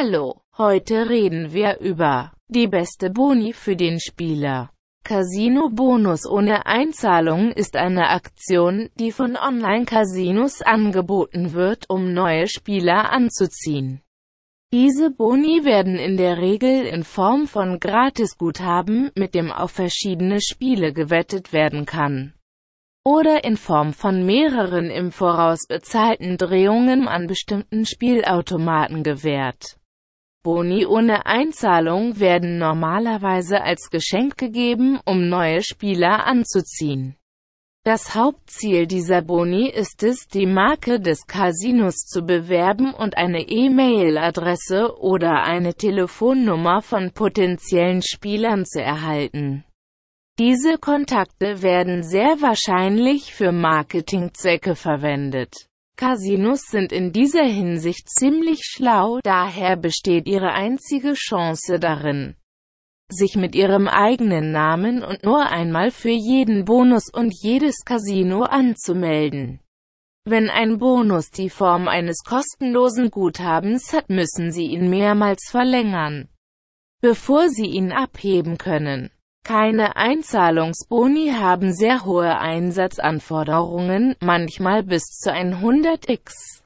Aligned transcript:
Hallo, 0.00 0.42
heute 0.56 1.10
reden 1.10 1.52
wir 1.52 1.80
über 1.80 2.30
die 2.46 2.68
beste 2.68 3.10
Boni 3.10 3.52
für 3.52 3.74
den 3.74 3.98
Spieler. 3.98 4.70
Casino-Bonus 5.02 6.24
ohne 6.24 6.66
Einzahlung 6.66 7.50
ist 7.50 7.74
eine 7.74 8.10
Aktion, 8.10 8.90
die 9.00 9.10
von 9.10 9.36
Online-Casinos 9.36 10.62
angeboten 10.62 11.52
wird, 11.52 11.90
um 11.90 12.12
neue 12.12 12.46
Spieler 12.46 13.10
anzuziehen. 13.10 14.00
Diese 14.72 15.10
Boni 15.10 15.64
werden 15.64 15.96
in 15.96 16.16
der 16.16 16.38
Regel 16.38 16.86
in 16.86 17.02
Form 17.02 17.48
von 17.48 17.80
Gratisguthaben, 17.80 19.10
mit 19.16 19.34
dem 19.34 19.50
auf 19.50 19.72
verschiedene 19.72 20.40
Spiele 20.40 20.92
gewettet 20.92 21.52
werden 21.52 21.86
kann 21.86 22.34
oder 23.08 23.42
in 23.42 23.56
Form 23.56 23.94
von 23.94 24.26
mehreren 24.26 24.90
im 24.90 25.12
Voraus 25.12 25.66
bezahlten 25.66 26.36
Drehungen 26.36 27.08
an 27.08 27.26
bestimmten 27.26 27.86
Spielautomaten 27.86 29.02
gewährt. 29.02 29.77
Boni 30.48 30.86
ohne 30.86 31.26
Einzahlung 31.26 32.20
werden 32.20 32.56
normalerweise 32.56 33.60
als 33.60 33.90
Geschenk 33.90 34.38
gegeben, 34.38 34.98
um 35.04 35.28
neue 35.28 35.62
Spieler 35.62 36.24
anzuziehen. 36.26 37.16
Das 37.84 38.14
Hauptziel 38.14 38.86
dieser 38.86 39.20
Boni 39.20 39.68
ist 39.68 40.02
es, 40.02 40.26
die 40.26 40.46
Marke 40.46 41.00
des 41.00 41.26
Casinos 41.26 41.96
zu 41.96 42.22
bewerben 42.22 42.94
und 42.94 43.18
eine 43.18 43.42
E-Mail-Adresse 43.42 44.98
oder 44.98 45.42
eine 45.42 45.74
Telefonnummer 45.74 46.80
von 46.80 47.12
potenziellen 47.12 48.00
Spielern 48.00 48.64
zu 48.64 48.80
erhalten. 48.80 49.64
Diese 50.38 50.78
Kontakte 50.78 51.60
werden 51.60 52.02
sehr 52.02 52.40
wahrscheinlich 52.40 53.34
für 53.34 53.52
Marketingzwecke 53.52 54.76
verwendet. 54.76 55.67
Casinos 55.98 56.60
sind 56.70 56.92
in 56.92 57.12
dieser 57.12 57.42
Hinsicht 57.42 58.08
ziemlich 58.08 58.60
schlau, 58.62 59.18
daher 59.24 59.76
besteht 59.76 60.28
ihre 60.28 60.52
einzige 60.52 61.14
Chance 61.14 61.80
darin, 61.80 62.36
sich 63.10 63.34
mit 63.34 63.56
ihrem 63.56 63.88
eigenen 63.88 64.52
Namen 64.52 65.02
und 65.02 65.24
nur 65.24 65.46
einmal 65.46 65.90
für 65.90 66.12
jeden 66.12 66.64
Bonus 66.64 67.12
und 67.12 67.34
jedes 67.42 67.84
Casino 67.84 68.42
anzumelden. 68.42 69.58
Wenn 70.24 70.50
ein 70.50 70.78
Bonus 70.78 71.30
die 71.32 71.50
Form 71.50 71.88
eines 71.88 72.22
kostenlosen 72.22 73.10
Guthabens 73.10 73.92
hat, 73.92 74.08
müssen 74.08 74.52
Sie 74.52 74.66
ihn 74.66 74.88
mehrmals 74.88 75.48
verlängern, 75.50 76.28
bevor 77.00 77.48
Sie 77.48 77.66
ihn 77.66 77.90
abheben 77.90 78.56
können. 78.56 79.10
Keine 79.48 79.96
Einzahlungsboni 79.96 81.30
haben 81.30 81.72
sehr 81.72 82.04
hohe 82.04 82.38
Einsatzanforderungen, 82.38 84.14
manchmal 84.20 84.82
bis 84.82 85.04
zu 85.04 85.32
100x. 85.32 86.60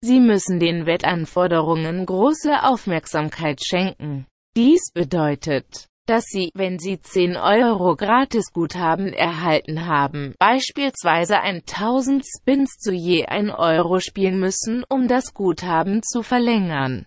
Sie 0.00 0.20
müssen 0.20 0.58
den 0.58 0.86
Wettanforderungen 0.86 2.06
große 2.06 2.62
Aufmerksamkeit 2.62 3.60
schenken. 3.62 4.26
Dies 4.56 4.90
bedeutet, 4.94 5.88
dass 6.06 6.24
Sie, 6.24 6.50
wenn 6.54 6.78
Sie 6.78 6.98
10 6.98 7.36
Euro 7.36 7.94
Gratisguthaben 7.94 9.12
erhalten 9.12 9.84
haben, 9.84 10.34
beispielsweise 10.38 11.40
1000 11.42 12.24
Spins 12.24 12.78
zu 12.78 12.94
je 12.94 13.26
1 13.26 13.52
Euro 13.54 14.00
spielen 14.00 14.40
müssen, 14.40 14.82
um 14.88 15.08
das 15.08 15.34
Guthaben 15.34 16.02
zu 16.02 16.22
verlängern. 16.22 17.04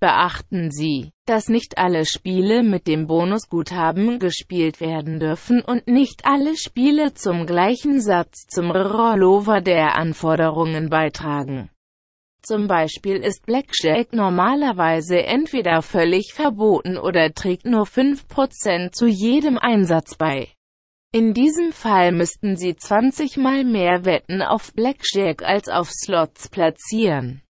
Beachten 0.00 0.70
Sie, 0.70 1.12
dass 1.26 1.48
nicht 1.48 1.76
alle 1.76 2.06
Spiele 2.06 2.62
mit 2.62 2.86
dem 2.86 3.06
Bonusguthaben 3.06 4.18
gespielt 4.18 4.80
werden 4.80 5.20
dürfen 5.20 5.60
und 5.60 5.88
nicht 5.88 6.24
alle 6.24 6.56
Spiele 6.56 7.12
zum 7.12 7.44
gleichen 7.44 8.00
Satz 8.00 8.46
zum 8.46 8.70
Rollover 8.70 9.60
der 9.60 9.96
Anforderungen 9.96 10.88
beitragen. 10.88 11.68
Zum 12.42 12.66
Beispiel 12.66 13.16
ist 13.16 13.44
Blackjack 13.44 14.14
normalerweise 14.14 15.22
entweder 15.22 15.82
völlig 15.82 16.32
verboten 16.32 16.96
oder 16.96 17.34
trägt 17.34 17.66
nur 17.66 17.84
5% 17.84 18.92
zu 18.92 19.06
jedem 19.06 19.58
Einsatz 19.58 20.14
bei. 20.14 20.48
In 21.12 21.34
diesem 21.34 21.72
Fall 21.72 22.12
müssten 22.12 22.56
Sie 22.56 22.74
20 22.74 23.36
mal 23.36 23.64
mehr 23.64 24.06
Wetten 24.06 24.40
auf 24.40 24.72
Blackjack 24.72 25.42
als 25.42 25.68
auf 25.68 25.90
Slots 25.90 26.48
platzieren. 26.48 27.42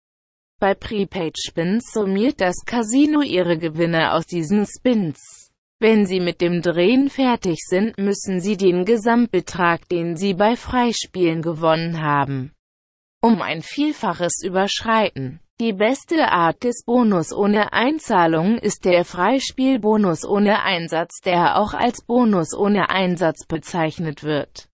Bei 0.60 0.74
Prepaid 0.74 1.36
Spins 1.38 1.92
summiert 1.92 2.40
das 2.40 2.64
Casino 2.66 3.22
ihre 3.22 3.58
Gewinne 3.58 4.12
aus 4.12 4.26
diesen 4.26 4.66
Spins. 4.66 5.52
Wenn 5.78 6.04
Sie 6.04 6.18
mit 6.18 6.40
dem 6.40 6.62
Drehen 6.62 7.10
fertig 7.10 7.58
sind, 7.64 7.96
müssen 7.96 8.40
Sie 8.40 8.56
den 8.56 8.84
Gesamtbetrag, 8.84 9.88
den 9.88 10.16
Sie 10.16 10.34
bei 10.34 10.56
Freispielen 10.56 11.42
gewonnen 11.42 12.02
haben, 12.02 12.52
um 13.22 13.40
ein 13.40 13.62
Vielfaches 13.62 14.42
überschreiten. 14.44 15.38
Die 15.60 15.72
beste 15.72 16.26
Art 16.32 16.64
des 16.64 16.84
Bonus 16.84 17.32
ohne 17.32 17.72
Einzahlung 17.72 18.58
ist 18.58 18.84
der 18.84 19.04
Freispielbonus 19.04 20.24
ohne 20.24 20.64
Einsatz, 20.64 21.20
der 21.20 21.60
auch 21.60 21.72
als 21.72 22.04
Bonus 22.04 22.52
ohne 22.52 22.90
Einsatz 22.90 23.46
bezeichnet 23.46 24.24
wird. 24.24 24.68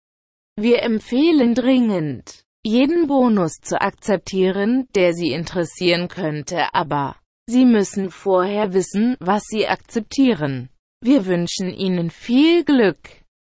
Wir 0.57 0.83
empfehlen 0.83 1.55
dringend, 1.55 2.45
jeden 2.65 3.07
Bonus 3.07 3.61
zu 3.61 3.81
akzeptieren, 3.81 4.89
der 4.95 5.13
Sie 5.13 5.33
interessieren 5.33 6.09
könnte, 6.09 6.75
aber 6.75 7.17
Sie 7.47 7.67
müssen 7.67 8.11
vorher 8.11 8.73
wissen, 8.73 9.17
was 9.21 9.43
Sie 9.45 9.69
akzeptieren. 9.69 10.71
Wir 11.03 11.27
wünschen 11.27 11.69
Ihnen 11.69 12.11
viel 12.11 12.65
Glück. 12.65 13.24